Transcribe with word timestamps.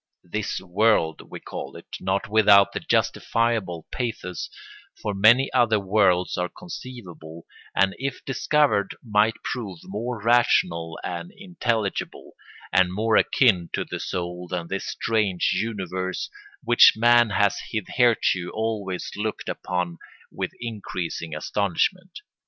"This 0.23 0.59
world" 0.59 1.29
we 1.29 1.39
call 1.39 1.75
it, 1.75 1.97
not 1.99 2.27
without 2.27 2.69
justifiable 2.89 3.85
pathos, 3.91 4.49
for 4.99 5.13
many 5.13 5.53
other 5.53 5.79
worlds 5.79 6.37
are 6.39 6.49
conceivable 6.49 7.45
and 7.75 7.93
if 7.99 8.25
discovered 8.25 8.95
might 9.03 9.35
prove 9.43 9.77
more 9.83 10.19
rational 10.19 10.97
and 11.03 11.31
intelligible 11.31 12.31
and 12.73 12.91
more 12.91 13.15
akin 13.15 13.69
to 13.73 13.85
the 13.85 13.99
soul 13.99 14.47
than 14.47 14.69
this 14.69 14.87
strange 14.89 15.51
universe 15.53 16.31
which 16.63 16.93
man 16.95 17.29
has 17.29 17.59
hitherto 17.69 18.49
always 18.55 19.11
looked 19.15 19.49
upon 19.49 19.99
with 20.31 20.49
increasing 20.59 21.35
astonishment. 21.35 22.21